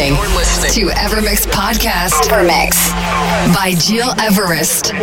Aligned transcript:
You're 0.00 0.16
listening, 0.16 0.88
to 0.88 0.94
Evermix 0.94 1.46
Podcast. 1.46 2.24
Evermix 2.32 2.72
by 3.52 3.74
Gil 3.86 4.08
Everest. 4.18 4.94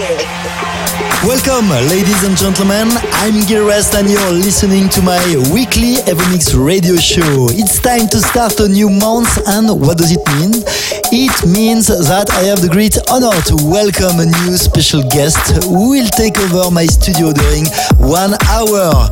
Welcome, 1.22 1.70
ladies 1.70 2.24
and 2.24 2.36
gentlemen. 2.36 2.90
I'm 3.22 3.46
Gil 3.46 3.62
Everest, 3.70 3.94
and 3.94 4.10
you're 4.10 4.32
listening 4.32 4.90
to 4.90 5.02
my 5.04 5.22
weekly 5.54 6.02
Evermix 6.10 6.58
radio 6.58 6.96
show. 6.96 7.46
It's 7.52 7.80
time 7.80 8.08
to 8.10 8.18
start 8.18 8.60
a 8.60 8.68
new 8.68 8.90
month, 8.90 9.38
and 9.46 9.70
what 9.80 10.00
does 10.00 10.12
it 10.12 10.26
mean? 10.40 10.66
It 11.14 11.46
means 11.46 11.88
that 11.88 12.32
I 12.32 12.50
have 12.50 12.62
the 12.62 12.70
great 12.70 12.98
honor 13.14 13.38
to 13.54 13.56
welcome 13.70 14.18
a 14.20 14.26
new 14.26 14.58
special 14.58 15.04
guest 15.14 15.62
who 15.64 15.94
will 15.94 16.10
take 16.18 16.40
over 16.40 16.72
my 16.72 16.88
studio 16.88 17.32
during 17.34 17.70
one 18.02 18.34
hour. 18.50 19.06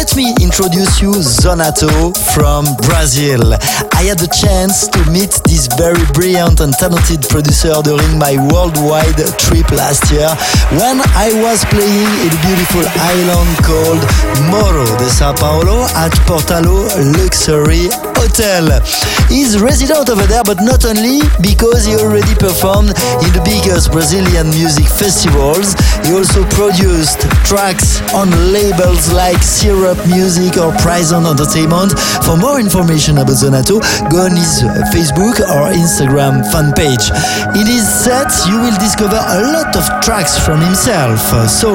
Let 0.00 0.16
me 0.16 0.32
introduce 0.40 1.02
you 1.02 1.12
Zonato 1.12 2.16
from 2.32 2.64
Brazil. 2.88 3.52
I 3.92 4.08
had 4.08 4.16
the 4.16 4.32
chance 4.32 4.88
to 4.88 5.00
meet 5.12 5.28
this 5.44 5.68
very 5.76 6.00
brilliant 6.16 6.64
and 6.64 6.72
talented 6.72 7.28
producer 7.28 7.76
during 7.84 8.16
my 8.16 8.40
worldwide 8.48 9.20
trip 9.36 9.68
last 9.76 10.08
year 10.08 10.32
when 10.80 11.04
I 11.12 11.36
was 11.44 11.68
playing 11.68 12.08
in 12.24 12.32
a 12.32 12.40
beautiful 12.48 12.80
island 13.12 13.52
called 13.60 14.00
Morro 14.48 14.88
de 14.96 15.04
Sao 15.12 15.36
Paulo 15.36 15.84
at 15.92 16.16
Portalo 16.24 16.88
Luxury 17.20 17.92
Hotel. 18.16 18.80
He's 19.28 19.60
resident 19.60 20.08
over 20.08 20.24
there, 20.24 20.44
but 20.48 20.64
not 20.64 20.88
only 20.88 21.20
because 21.44 21.84
he 21.84 22.00
already 22.00 22.32
performed 22.40 22.96
in 23.20 23.30
the 23.36 23.44
biggest 23.44 23.92
Brazilian 23.92 24.48
music 24.48 24.88
festivals, 24.88 25.76
he 26.08 26.16
also 26.16 26.40
produced 26.56 27.20
tracks 27.44 28.00
on 28.16 28.32
labels 28.48 29.12
like 29.12 29.44
Syrup 29.90 30.06
Music 30.06 30.56
or 30.56 30.70
Prison 30.78 31.26
Entertainment. 31.26 31.98
For 32.22 32.36
more 32.36 32.60
information 32.60 33.18
about 33.18 33.34
Zonato, 33.34 33.80
go 34.10 34.22
on 34.22 34.36
his 34.36 34.62
Facebook 34.94 35.40
or 35.50 35.72
Instagram 35.74 36.46
fan 36.52 36.72
page. 36.74 37.10
In 37.58 37.66
his 37.66 37.88
set, 37.88 38.30
you 38.46 38.60
will 38.60 38.76
discover 38.78 39.16
a 39.16 39.50
lot 39.50 39.74
of 39.74 39.82
tracks 40.00 40.38
from 40.38 40.60
himself. 40.60 41.18
So 41.50 41.72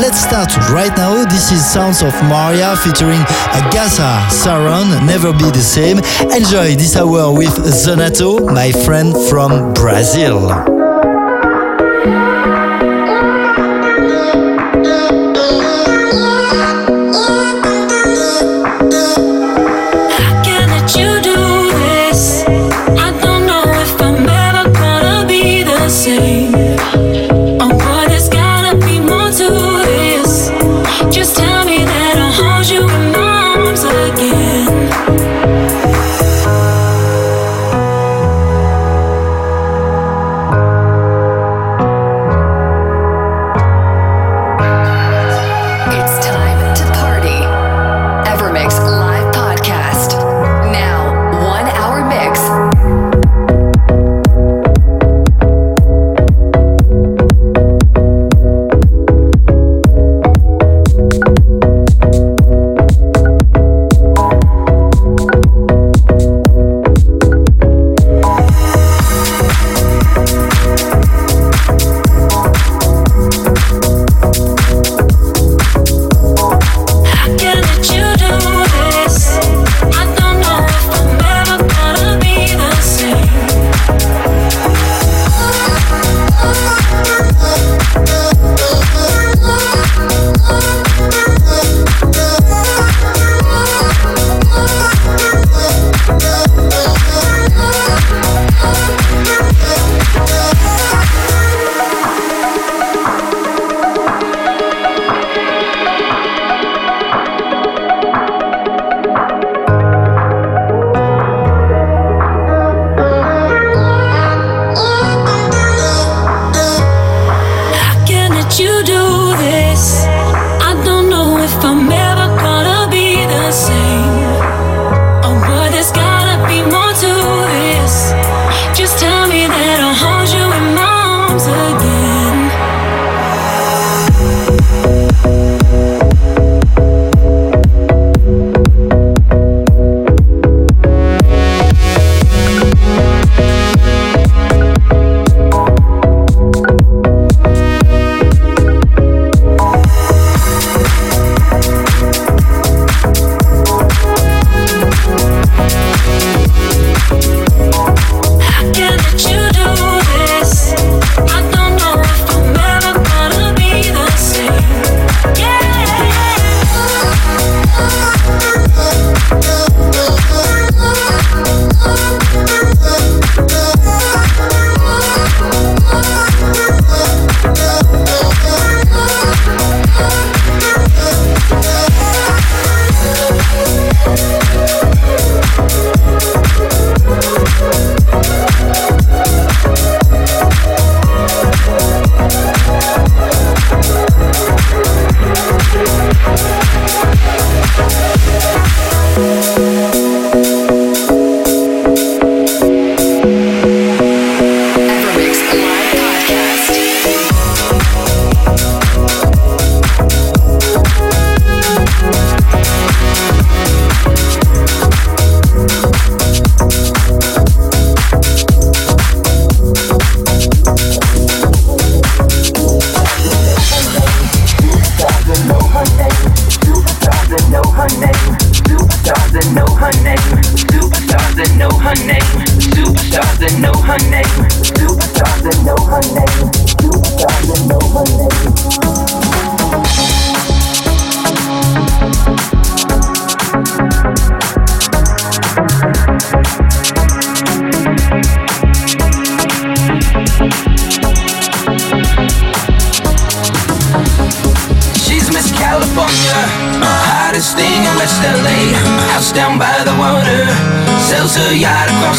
let's 0.00 0.18
start 0.18 0.56
right 0.70 0.94
now. 0.96 1.24
This 1.24 1.52
is 1.52 1.64
Sounds 1.64 2.00
of 2.00 2.14
Maria 2.24 2.74
featuring 2.76 3.20
Agasa 3.52 4.24
Saron, 4.32 5.04
Never 5.06 5.32
Be 5.32 5.50
the 5.50 5.60
Same. 5.60 5.98
Enjoy 6.32 6.74
this 6.74 6.96
hour 6.96 7.36
with 7.36 7.52
Zonato, 7.68 8.50
my 8.54 8.72
friend 8.72 9.14
from 9.28 9.74
Brazil. 9.74 10.77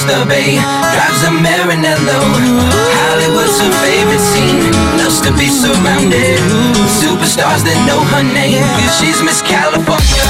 The 0.09 0.25
bay, 0.25 0.57
drives 0.57 1.21
a 1.23 1.31
Maranello. 1.45 2.19
Hollywood's 2.97 3.61
her 3.61 3.71
favorite 3.85 4.23
scene, 4.31 4.71
loves 4.97 5.21
to 5.21 5.31
be 5.37 5.47
surrounded. 5.47 6.39
Superstars 7.01 7.61
that 7.61 7.77
know 7.85 8.01
her 8.13 8.23
name, 8.25 8.65
she's 8.97 9.21
Miss 9.21 9.41
California. 9.41 10.28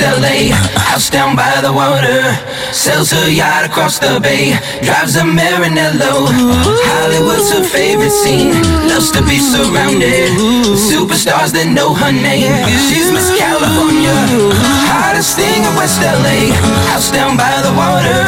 LA, 0.00 0.54
house 0.88 1.10
down 1.10 1.36
by 1.36 1.60
the 1.60 1.72
water. 1.72 2.22
Sells 2.72 3.10
her 3.10 3.28
yacht 3.28 3.64
across 3.64 3.98
the 3.98 4.20
bay, 4.20 4.56
drives 4.82 5.16
a 5.16 5.22
Maranello. 5.22 6.30
Hollywood's 6.90 7.52
her 7.52 7.64
favorite 7.64 8.10
scene, 8.10 8.54
loves 8.86 9.10
to 9.12 9.22
be 9.22 9.38
surrounded. 9.38 10.30
Superstars 10.74 11.52
that 11.52 11.68
know 11.68 11.94
her 11.94 12.12
name. 12.12 12.52
She's 12.88 13.10
Miss 13.10 13.30
California, 13.38 14.14
hottest 14.90 15.36
thing 15.36 15.64
in 15.64 15.72
West 15.74 16.00
LA. 16.00 16.54
House 16.90 17.10
down 17.10 17.36
by 17.36 17.54
the 17.62 17.72
water, 17.74 18.20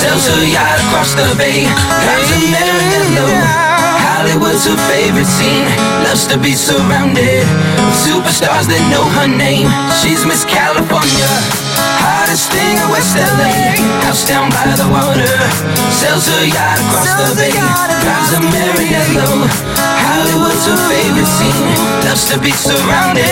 sells 0.00 0.28
her 0.28 0.44
yacht 0.44 0.78
across 0.88 1.14
the 1.14 1.28
bay, 1.36 1.68
drives 2.04 2.30
a 2.30 2.38
Maranello. 2.52 3.71
Hollywood's 4.22 4.70
her 4.70 4.78
favorite 4.86 5.26
scene. 5.26 5.66
Loves 6.06 6.30
to 6.30 6.38
be 6.38 6.54
surrounded 6.54 7.42
superstars 8.06 8.70
that 8.70 8.78
know 8.86 9.02
her 9.18 9.26
name. 9.26 9.66
She's 9.98 10.22
Miss 10.22 10.46
California. 10.46 11.26
Hottest 11.98 12.46
thing 12.54 12.78
in 12.78 12.86
West 12.86 13.18
LA. 13.18 13.74
House 14.06 14.22
down 14.22 14.46
by 14.54 14.70
the 14.78 14.86
water. 14.94 15.26
Sells 15.90 16.30
her 16.30 16.46
yacht 16.46 16.78
across 16.86 17.10
the 17.18 17.34
bay. 17.34 17.50
Drives 17.50 18.30
a 18.38 18.40
Maranello. 18.46 19.42
Hollywood's 19.74 20.70
her 20.70 20.78
favorite 20.86 21.26
scene. 21.26 21.74
Loves 22.06 22.22
to 22.30 22.38
be 22.38 22.54
surrounded 22.54 23.26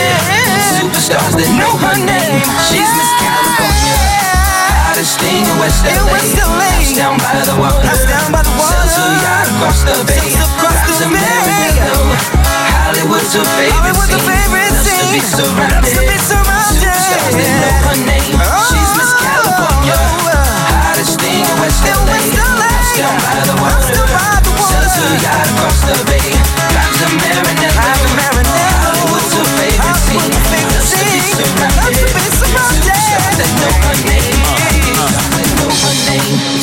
superstars 0.75 1.39
that 1.39 1.51
know 1.55 1.71
her 1.87 2.03
name. 2.03 2.43
She's 2.67 2.91
Miss 2.99 3.13
California. 3.23 3.95
Hottest 4.75 5.23
thing 5.23 5.47
in 5.47 5.55
West 5.63 5.87
LA. 5.87 6.03
House 6.03 6.99
down 6.99 7.15
by 7.23 7.39
the 7.47 7.55
water. 7.63 7.79
Sells 8.59 8.99
her 8.99 9.15
yacht 9.23 9.40
across 9.61 9.85
the 9.85 9.93
bay 10.09 10.33
to 10.41 11.05
America. 11.05 11.93
Hollywood's 12.81 13.37
her 13.37 13.45
favorite 13.45 14.73
scene. 14.81 14.97
Loves 14.97 15.05
to 15.05 15.13
be 15.13 15.21
surrounded. 15.21 16.01
Superstars 16.17 16.81
that 16.81 17.53
know 17.61 17.77
her 17.85 17.99
name. 18.09 18.41
She's 18.41 18.93
Miss 18.97 19.13
California. 19.21 20.01
Hottest 20.81 21.21
thing 21.21 21.45
in 21.45 21.57
West 21.61 21.85
LA. 21.85 22.09
House 22.09 22.97
down 22.97 23.21
by 23.21 23.37
the 23.45 23.57
water. 23.61 24.01
Sells 24.65 24.97
her 24.97 25.13
yacht 25.29 25.45
across 25.53 25.85
the 25.85 25.97
bay. 26.09 26.33
Drives 26.73 27.05
a 27.05 27.09
Maranello. 27.21 28.57
Hollywood's 28.81 29.29
her 29.37 29.45
favorite 29.61 30.01
scene. 30.09 30.33
Loves 30.73 30.89
to 30.89 31.05
be 31.05 31.21
surrounded. 31.37 32.09
Superstars 32.33 33.37
that 33.37 33.51
know 33.61 33.77
her 33.77 33.97
name. 34.09 34.10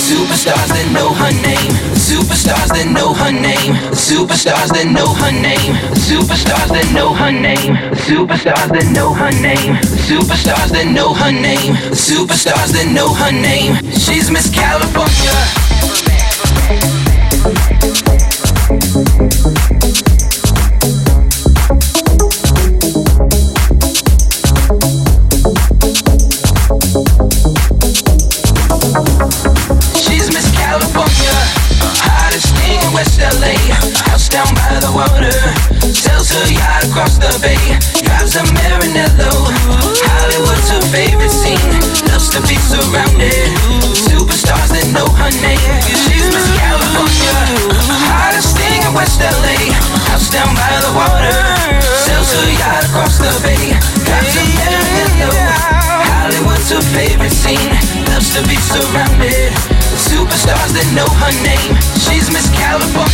Superstars 0.08 0.70
that 0.70 0.88
know 0.94 1.12
her 1.20 1.32
name. 1.44 1.72
Superstars 1.92 2.70
that 2.72 2.88
know 2.88 3.14
her 3.14 3.30
name. 3.30 3.76
Superstars 3.92 4.72
that 4.72 4.88
know 4.88 5.14
her 5.14 5.34
name. 5.34 5.76
Superstars 6.00 6.70
that 6.72 6.94
know 6.94 7.14
her 7.14 7.30
name. 7.30 7.76
Superstars 8.08 8.72
that 8.72 8.90
know 8.96 9.14
her 9.14 9.32
name. 9.32 9.76
Superstars 10.08 10.72
that 10.72 10.88
know 10.88 11.14
her 11.14 11.32
name. 11.34 11.76
Superstars 11.92 12.72
that 12.72 12.88
know 12.88 13.14
her 13.16 13.34
name. 13.34 13.76
She's 13.92 14.32
Miss 14.32 14.50
California. 14.50 15.57
Her 52.31 52.50
yacht 52.60 52.84
across 52.86 53.17
the 53.17 53.31
bay, 53.43 53.75
drives 54.03 54.36
a 54.36 54.43
Maranello. 54.57 55.31
Hollywood's 56.12 56.69
her 56.72 56.81
favorite 56.93 57.31
scene, 57.31 57.72
loves 58.12 58.34
to 58.36 58.41
be 58.48 58.57
surrounded. 58.60 59.51
Superstars 59.96 60.72
that 60.75 60.88
know 60.93 61.07
her 61.24 61.34
name. 61.43 61.74
She's 62.03 62.29
Miss 62.31 62.48
California. 62.53 63.07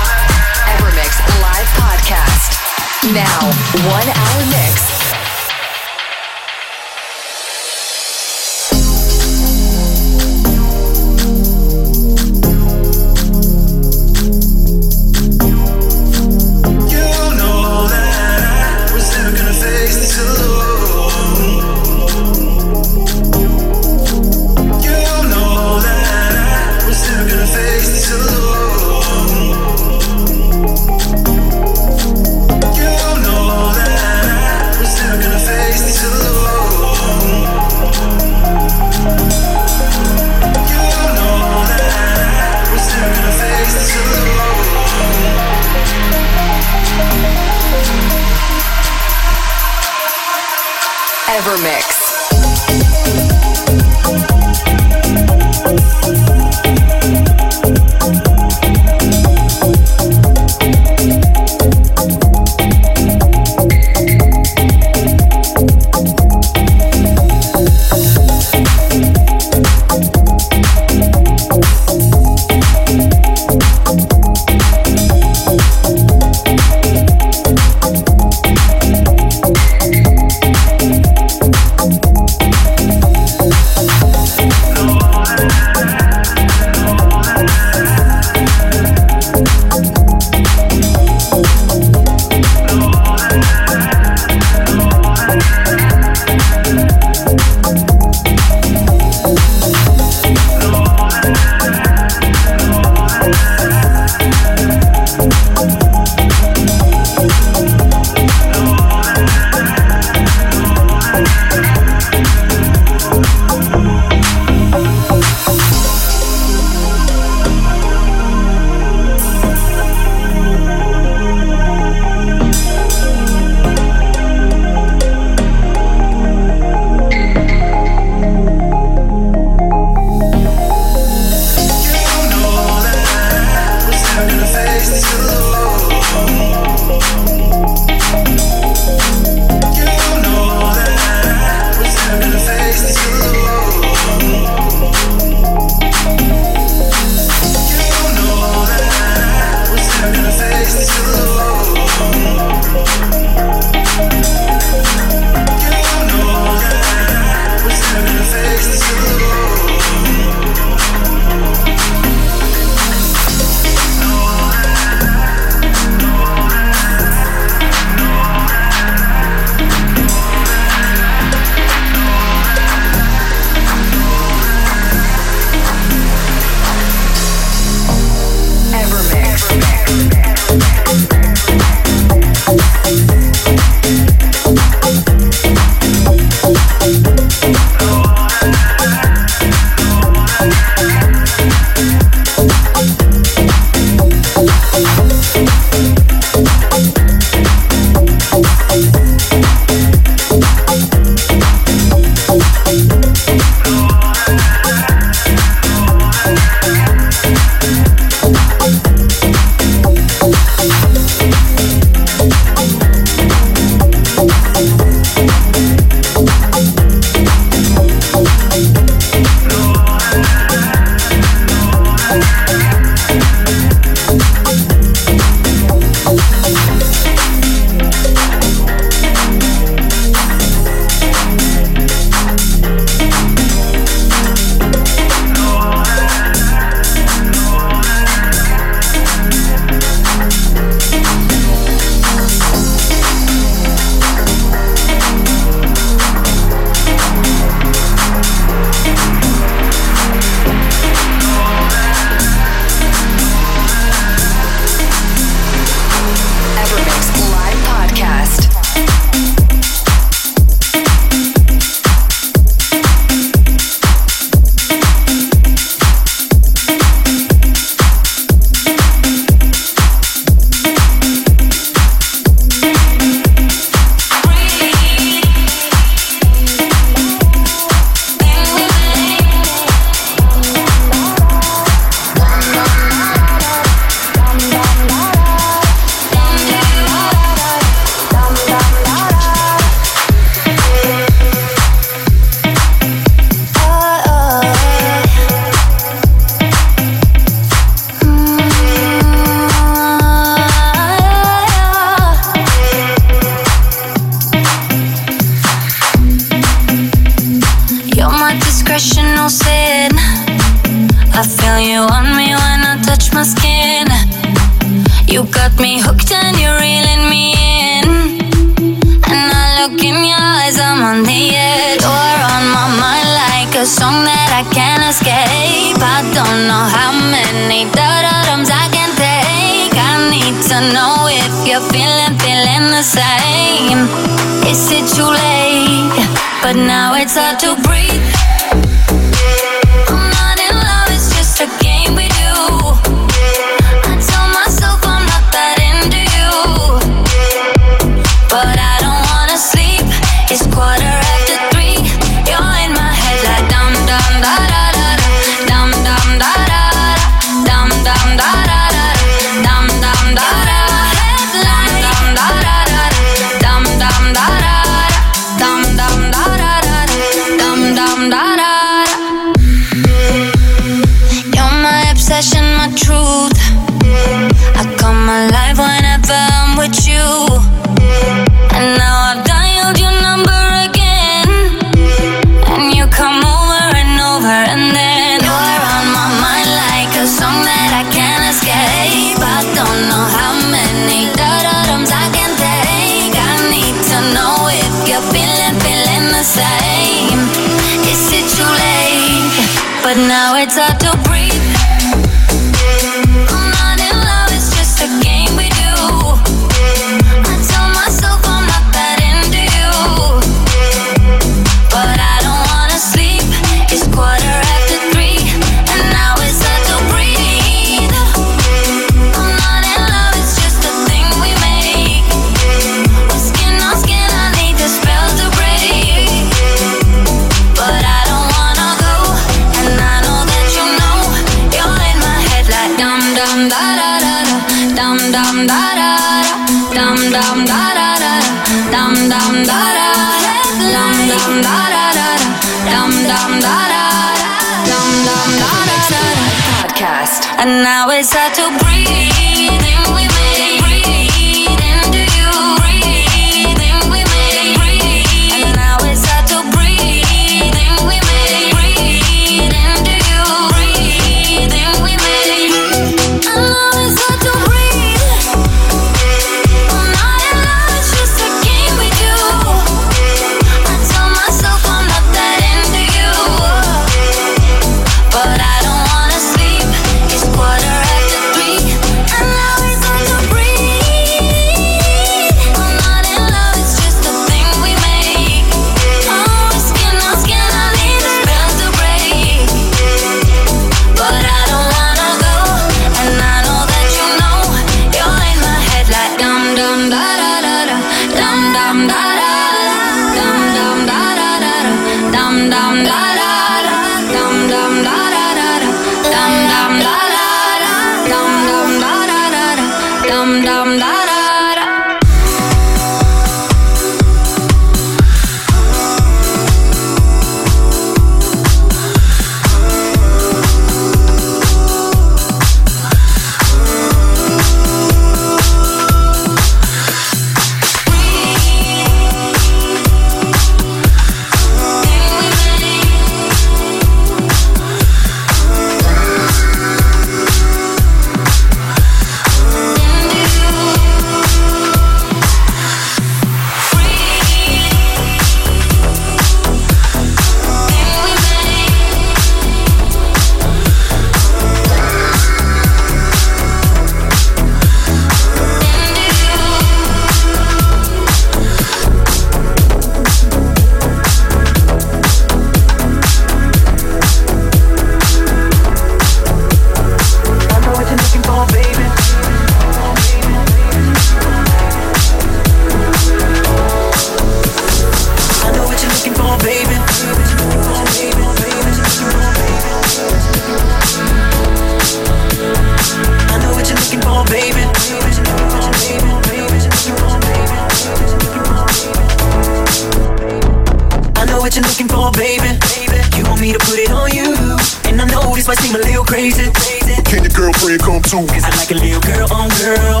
Cause 598.28 598.44
I 598.44 598.50
like 598.56 598.70
a 598.70 598.74
little 598.74 599.00
girl 599.00 599.32
on 599.32 599.48
girl. 599.60 600.00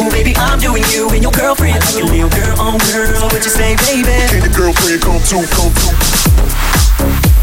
Ooh, 0.00 0.10
baby, 0.10 0.34
I'm 0.36 0.58
doing 0.58 0.84
you 0.92 1.08
and 1.10 1.22
your 1.22 1.32
girlfriend. 1.32 1.80
Like 1.80 2.02
a 2.02 2.06
little 2.06 2.30
girl 2.30 2.60
on 2.60 2.78
girl. 2.78 3.14
So 3.16 3.26
what 3.26 3.44
you 3.44 3.50
say, 3.50 3.76
baby? 3.76 4.08
Can 4.28 4.42
your 4.44 4.52
girlfriend 4.52 5.02
come 5.02 5.20
too, 5.22 5.44
come 5.50 5.72
too? 5.74 7.33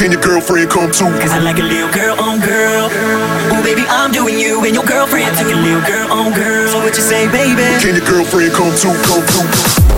Can 0.00 0.12
your 0.12 0.20
girlfriend 0.22 0.70
come 0.70 0.90
too? 0.90 1.04
Cause 1.20 1.30
I 1.30 1.40
like 1.40 1.58
a 1.58 1.62
little 1.62 1.92
girl 1.92 2.18
on 2.18 2.40
girl. 2.40 2.88
Oh, 3.52 3.60
baby, 3.62 3.84
I'm 3.86 4.10
doing 4.10 4.38
you 4.38 4.64
and 4.64 4.74
your 4.74 4.82
girlfriend. 4.82 5.36
Like 5.36 5.44
a 5.44 5.54
little 5.54 5.82
girl 5.82 6.10
on 6.10 6.32
girl. 6.32 6.68
So 6.68 6.78
what 6.78 6.96
you 6.96 7.02
say, 7.02 7.30
baby? 7.30 7.68
Can 7.84 7.96
your 7.96 8.06
girlfriend 8.06 8.54
come 8.54 8.74
too? 8.74 8.96
Come 9.04 9.26
too? 9.28 9.89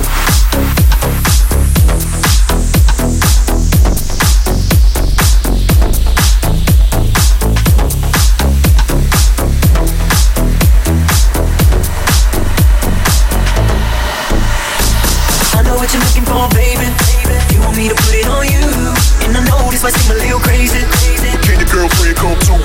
Go 22.22 22.32
to 22.38 22.61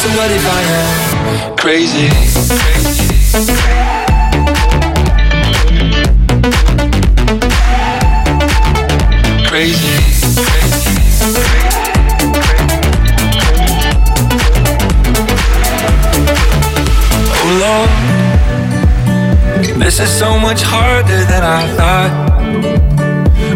So 0.00 0.08
what 0.16 0.30
if 0.30 0.46
I 0.48 0.62
am 0.80 1.56
crazy? 1.58 2.08
crazy. 9.50 9.98
Oh 17.36 17.50
Lord, 17.60 17.90
this 19.82 20.00
is 20.00 20.08
so 20.08 20.38
much 20.38 20.62
harder 20.62 21.24
than 21.26 21.42
I 21.42 21.66
thought. 21.76 22.12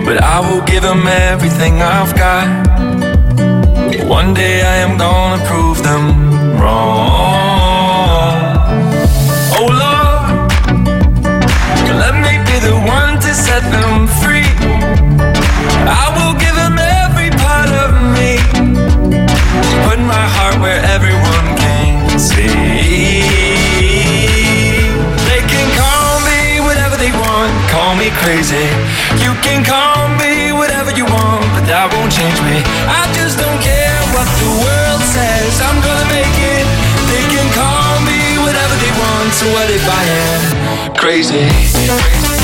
But 0.04 0.22
I 0.22 0.40
will 0.40 0.60
give 0.66 0.82
them 0.82 1.06
everything 1.06 1.80
I've 1.80 2.14
got. 2.14 2.48
One 4.08 4.34
day 4.34 4.62
I 4.62 4.76
am 4.76 4.98
gonna 4.98 5.42
prove 5.46 5.82
them 5.82 6.33
wrong. 6.64 8.40
Oh 9.58 9.68
Lord, 9.82 10.24
let 12.02 12.14
me 12.24 12.32
be 12.48 12.56
the 12.68 12.76
one 12.98 13.12
to 13.24 13.30
set 13.46 13.62
them 13.76 14.08
free. 14.20 14.50
I 16.02 16.04
will 16.16 16.34
give 16.44 16.56
them 16.62 16.76
every 17.04 17.30
part 17.44 17.70
of 17.84 17.90
me. 18.16 18.30
Put 19.86 19.98
my 20.14 20.24
heart 20.36 20.56
where 20.64 20.80
everyone 20.96 21.46
can 21.62 22.18
see. 22.18 23.20
They 25.28 25.42
can 25.52 25.66
call 25.80 26.12
me 26.28 26.40
whatever 26.66 26.96
they 26.96 27.12
want, 27.24 27.52
call 27.74 27.92
me 28.02 28.08
crazy. 28.22 28.66
You 29.24 29.32
can 29.44 29.60
call 29.64 29.93
What 39.52 39.70
if 39.70 39.86
I 39.86 40.04
am 40.04 40.94
crazy? 40.96 42.43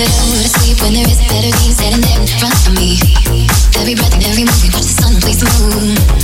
I 0.00 0.06
go 0.06 0.48
sleep 0.48 0.80
when 0.80 0.94
there 0.94 1.06
is 1.06 1.18
better 1.28 1.50
things 1.58 1.76
there 1.76 1.92
in 1.92 2.26
front 2.26 2.56
of 2.66 2.72
me. 2.72 2.96
Every 3.76 3.94
breath 3.94 4.14
and 4.14 4.24
every 4.24 4.44
movie, 4.44 4.70
watch 4.72 4.88
the 4.88 4.96
sun, 4.96 5.20
place 5.20 5.40
the 5.40 5.48
moon. 5.60 6.19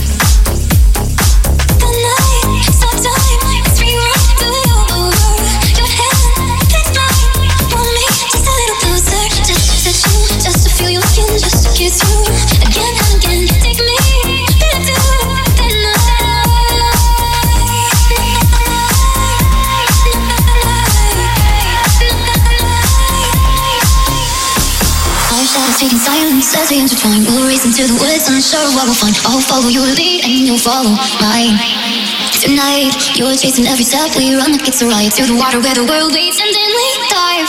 Chasing 33.37 33.69
every 33.69 33.85
step 33.85 34.09
we 34.17 34.33
run 34.33 34.49
like 34.53 34.65
it's 34.65 34.81
a 34.81 34.89
riot 34.89 35.13
through 35.13 35.29
the 35.29 35.37
water 35.37 35.61
where 35.61 35.77
the 35.77 35.85
world 35.85 36.09
waits 36.09 36.41
and 36.41 36.49
then 36.49 36.71
we 36.73 36.87
dive 37.13 37.47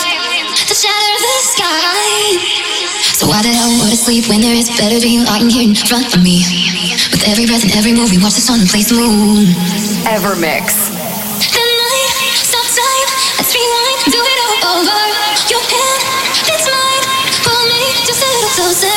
to 0.67 0.73
shatter 0.75 1.15
the 1.23 1.35
sky. 1.47 2.37
So 3.15 3.23
why 3.25 3.39
the 3.39 3.55
hell 3.55 3.71
would 3.79 3.87
I 3.87 3.95
sleep 3.95 4.27
when 4.27 4.43
there 4.43 4.51
is 4.51 4.67
better 4.75 4.99
dream 4.99 5.23
lying 5.23 5.47
here 5.47 5.63
in 5.63 5.75
front 5.75 6.11
of 6.11 6.19
me? 6.19 6.43
With 7.07 7.23
every 7.23 7.47
breath 7.47 7.63
and 7.63 7.71
every 7.79 7.95
move, 7.95 8.11
we 8.11 8.19
watch 8.19 8.35
the 8.35 8.43
sun 8.43 8.59
and 8.59 8.67
place 8.67 8.91
the 8.91 8.99
moon. 8.99 9.47
Evermix. 10.03 10.91
The 11.39 11.63
night, 11.63 12.11
stop 12.43 12.67
time, 12.67 13.09
let's 13.39 13.55
rewind, 13.55 13.99
do 14.11 14.19
it 14.19 14.39
all 14.43 14.59
over. 14.75 15.01
Your 15.47 15.63
hand, 15.63 16.01
it's 16.51 16.67
mine. 16.67 17.03
Pull 17.47 17.63
me 17.63 17.81
just 18.03 18.19
a 18.19 18.27
little 18.27 18.53
closer, 18.59 18.96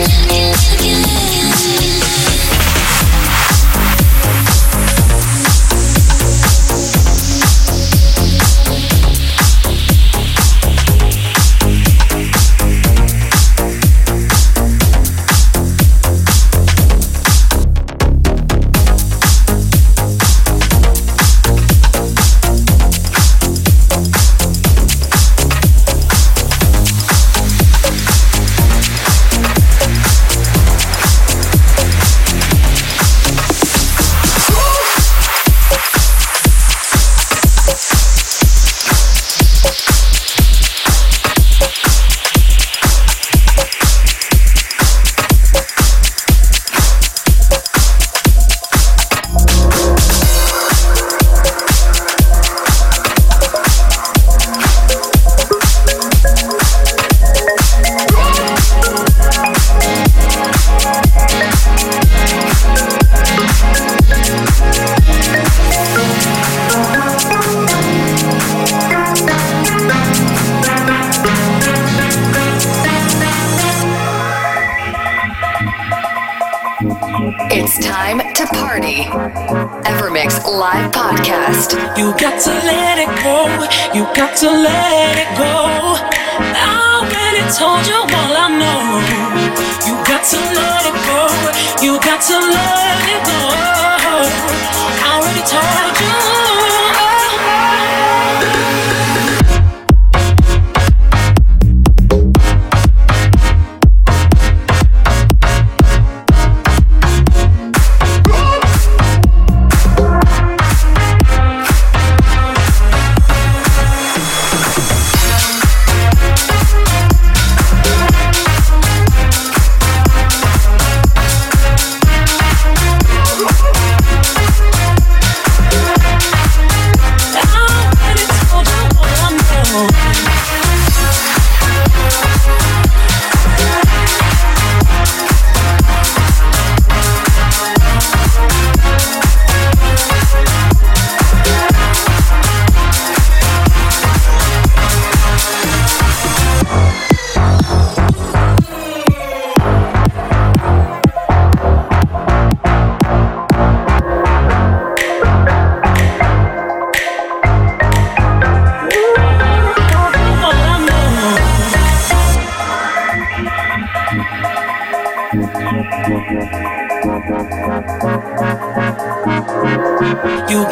You 166.01 166.09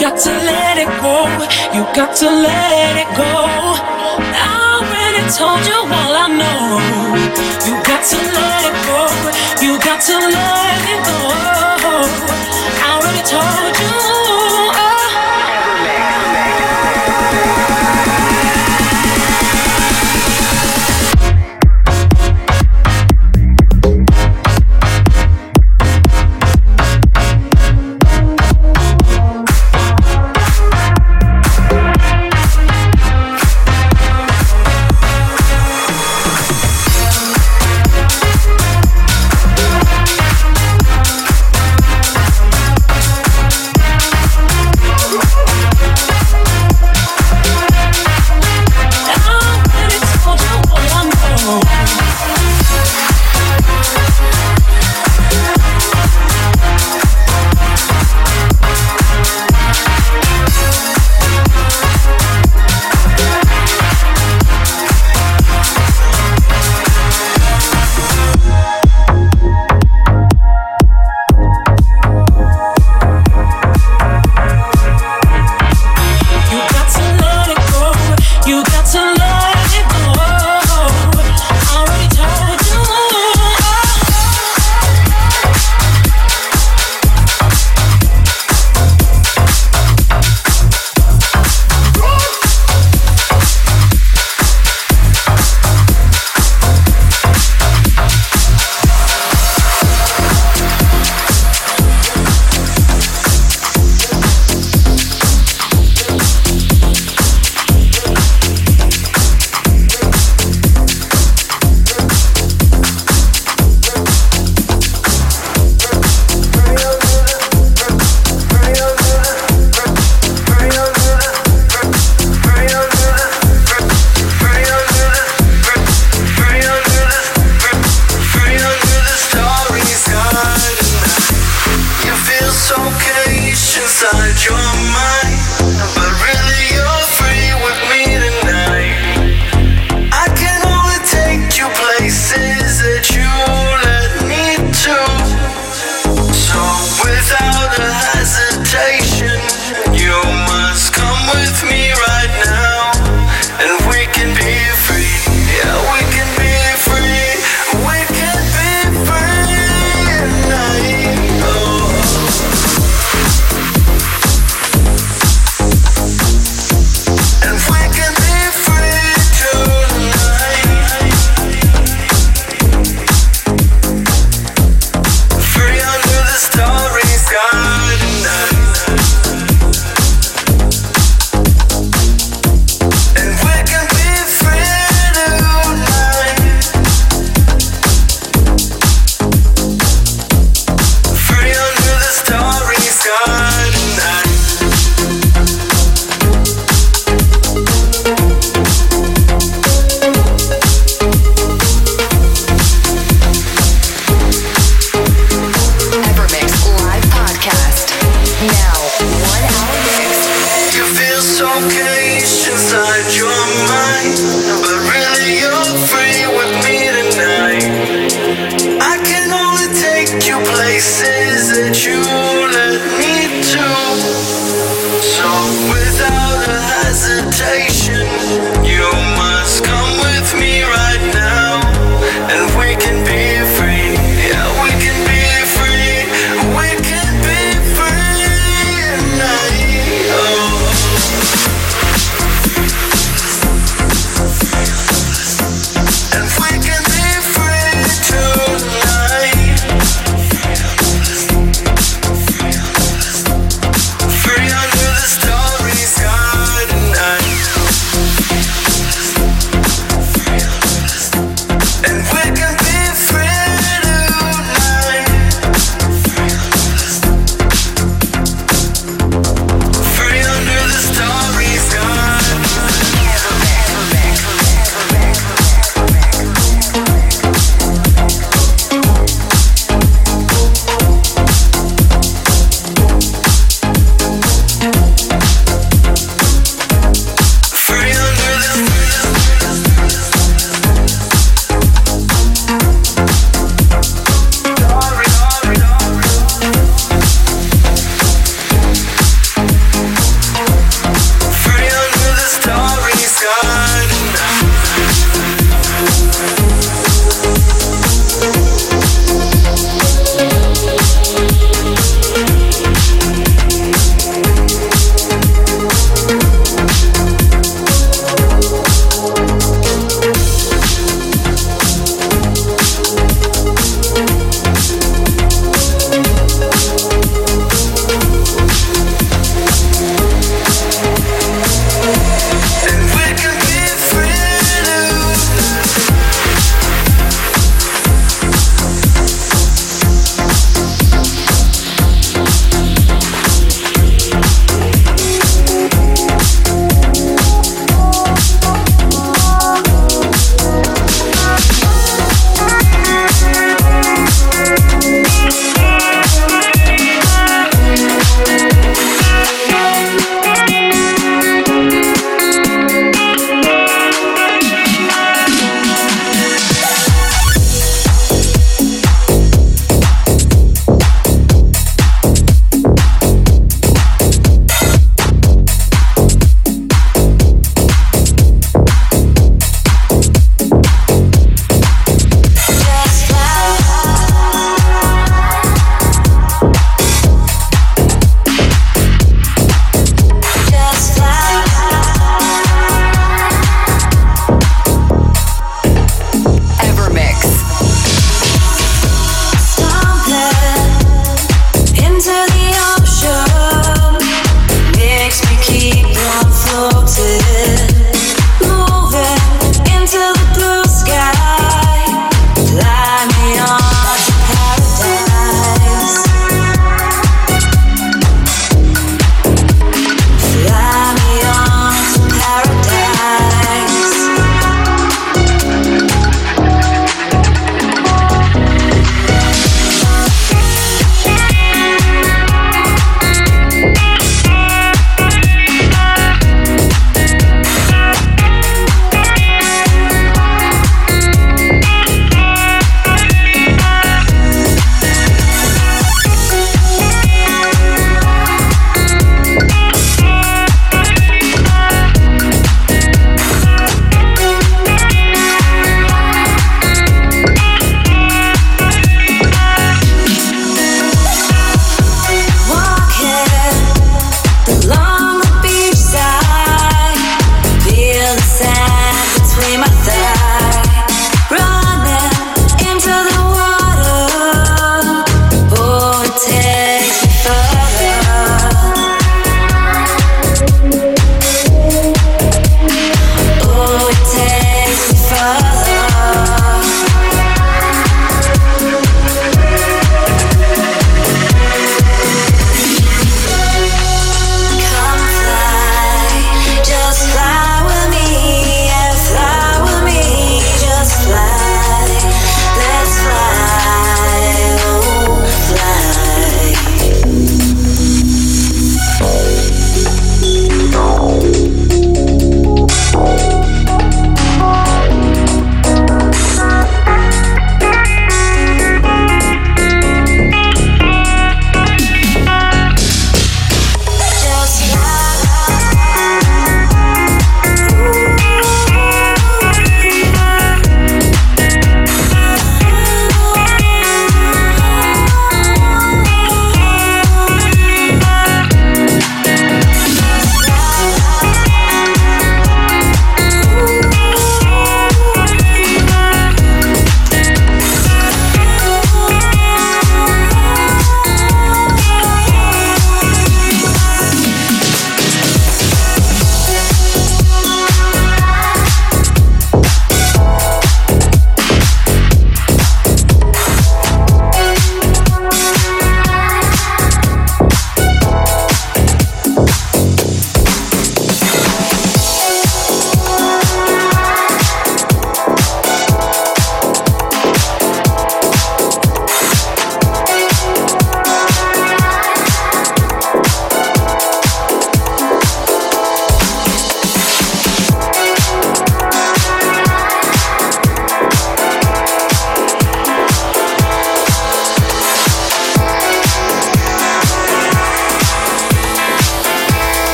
got 0.00 0.16
to 0.20 0.30
let 0.30 0.78
it 0.78 0.88
go. 1.02 1.28
You 1.76 1.84
got 1.94 2.16
to 2.16 2.30
let 2.30 2.96
it 2.96 3.08
go. 3.14 3.76
I 4.32 4.80
already 4.80 5.20
told 5.36 5.66
you 5.68 5.84
all 5.84 6.14
I 6.16 6.28
know. 6.32 6.80
You 7.66 7.76
got 7.84 8.02
to 8.08 8.16
let 8.16 8.64
it 8.70 8.76
go. 8.88 9.00
You 9.60 9.76
got 9.84 10.00
to 10.08 10.16
let 10.16 10.80
it 10.94 11.00
go. 11.04 11.18
I 12.80 12.96
already 12.96 13.22
told 13.28 13.76
you. 13.82 14.17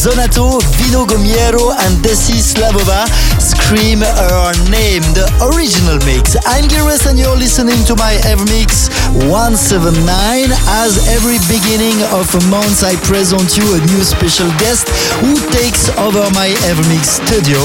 Zonato, 0.00 0.58
Vino 0.78 1.04
Gomiero, 1.04 1.72
and 1.72 2.00
Desi 2.00 2.40
Slavova. 2.40 3.04
Scream 3.66 4.02
her 4.02 4.50
name, 4.66 5.04
the 5.14 5.22
original 5.54 5.94
mix. 6.02 6.34
I'm 6.42 6.66
Gires 6.66 7.06
and 7.06 7.14
you're 7.14 7.38
listening 7.38 7.78
to 7.86 7.94
my 7.94 8.18
Evermix 8.26 8.90
179. 9.30 10.02
As 10.82 10.98
every 11.14 11.38
beginning 11.46 11.94
of 12.10 12.26
a 12.34 12.42
month, 12.50 12.82
I 12.82 12.98
present 13.06 13.54
you 13.54 13.62
a 13.76 13.80
new 13.94 14.02
special 14.02 14.50
guest 14.58 14.90
who 15.22 15.38
takes 15.54 15.86
over 16.02 16.26
my 16.34 16.50
Evermix 16.66 17.22
studio. 17.22 17.60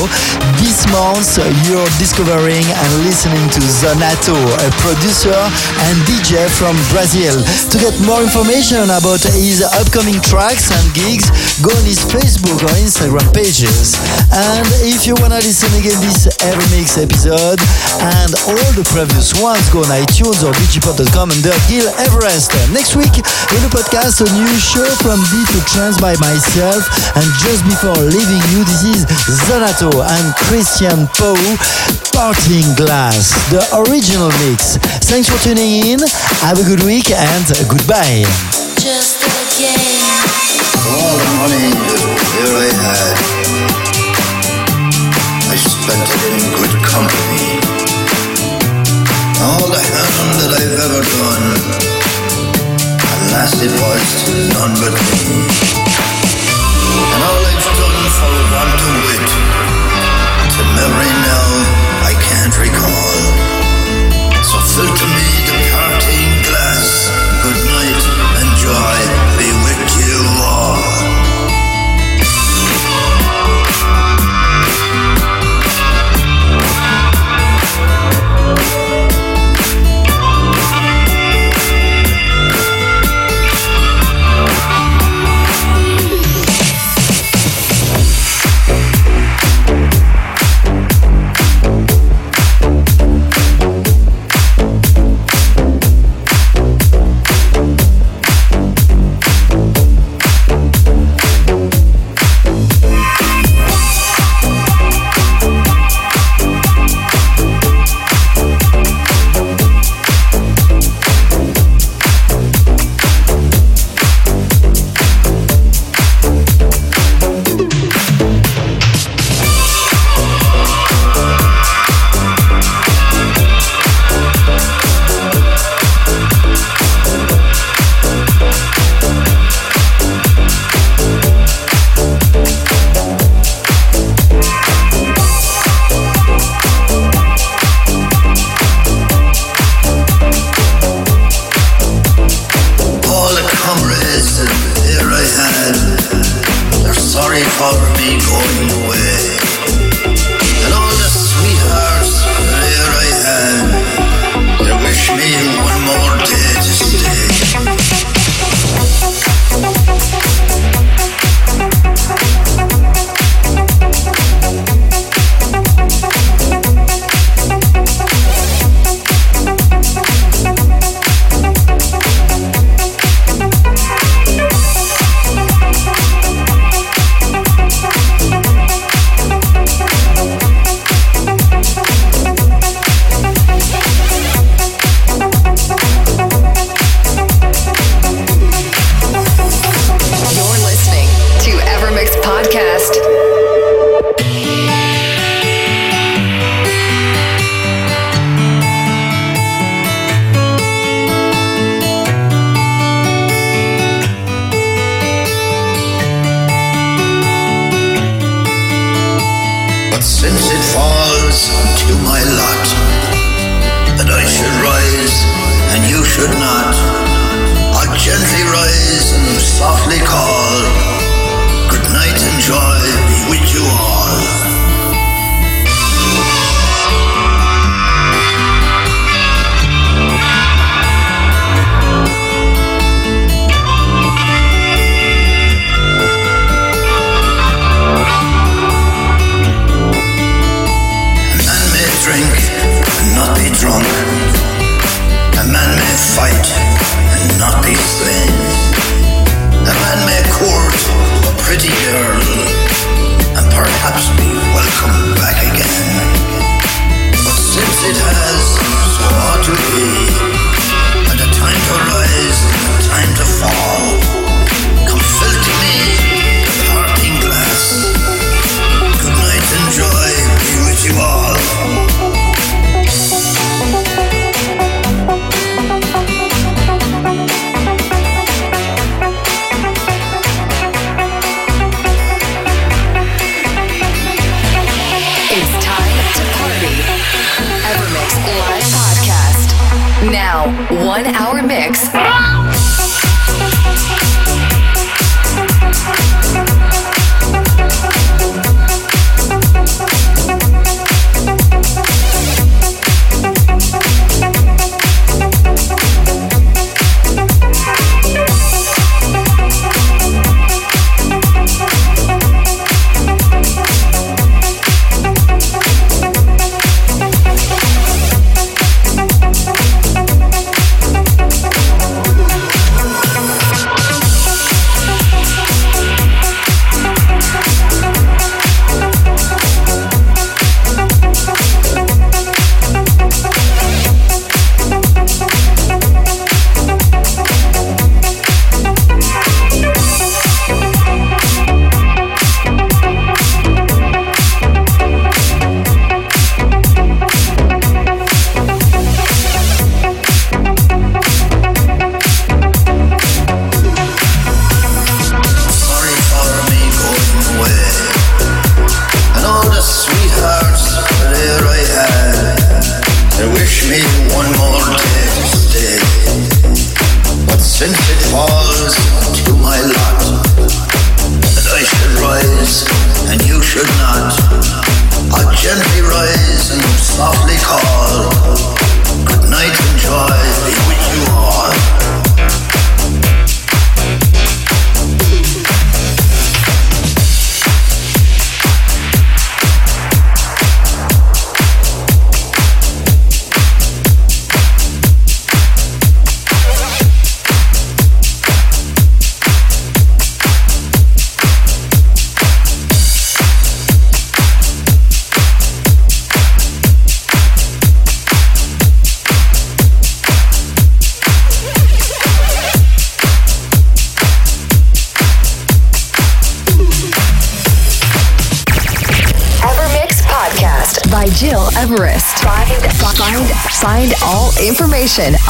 This 0.61 0.85
month, 0.93 1.41
you're 1.65 1.89
discovering 1.97 2.65
and 2.65 2.91
listening 3.01 3.45
to 3.57 3.61
Zonato, 3.65 4.37
a 4.61 4.69
producer 4.85 5.33
and 5.33 5.95
DJ 6.05 6.45
from 6.53 6.77
Brazil. 6.93 7.33
To 7.73 7.75
get 7.81 7.97
more 8.05 8.21
information 8.21 8.93
about 8.93 9.25
his 9.33 9.65
upcoming 9.73 10.21
tracks 10.21 10.69
and 10.69 10.85
gigs, 10.93 11.33
go 11.65 11.73
on 11.73 11.85
his 11.85 12.05
Facebook 12.05 12.61
or 12.61 12.73
Instagram 12.77 13.25
pages. 13.33 13.97
And 14.29 14.65
if 14.85 15.09
you 15.09 15.17
wanna 15.17 15.41
listen 15.41 15.73
again 15.85 16.01
this 16.01 16.25
Evermix 16.41 16.97
episode 16.97 17.61
and 18.01 18.33
all 18.49 18.69
the 18.73 18.81
previous 18.89 19.37
ones, 19.37 19.69
go 19.69 19.85
on 19.85 19.93
iTunes 19.93 20.41
or 20.41 20.49
digipod.com 20.57 21.29
under 21.29 21.53
Gil 21.69 21.85
Everest. 22.01 22.49
Next 22.73 22.97
week 22.97 23.13
in 23.13 23.61
the 23.61 23.69
podcast, 23.69 24.17
a 24.25 24.27
new 24.33 24.49
show 24.57 24.87
from 25.05 25.21
D 25.29 25.45
to 25.53 25.59
Trance 25.69 26.01
by 26.01 26.17
myself. 26.17 26.89
And 27.13 27.27
just 27.37 27.61
before 27.69 28.01
leaving 28.01 28.41
you, 28.49 28.65
this 28.65 28.81
is 28.81 29.05
Zonato 29.45 29.93
and 30.01 30.25
Christian 30.49 31.05
Poe, 31.13 31.37
Parting 32.17 32.65
Glass, 32.73 33.29
the 33.53 33.61
original 33.85 34.33
mix. 34.49 34.81
Thanks 35.05 35.29
for 35.29 35.37
tuning 35.45 35.85
in. 35.85 36.01
Have 36.41 36.57
a 36.57 36.65
good 36.65 36.81
week 36.81 37.13
and 37.13 37.45
goodbye. 37.69 38.25
Just 38.81 39.21
a 39.21 39.37
game. 39.61 40.25
All 40.97 41.84
All 49.45 49.67
the 49.69 49.77
harm 49.77 50.29
that 50.41 50.51
I've 50.57 50.73
ever 50.85 51.01
done, 51.05 51.45
alas, 53.29 53.53
it 53.61 53.73
was 53.77 54.07
to 54.25 54.33
none 54.57 54.73
but 54.81 54.93
me. 54.97 55.35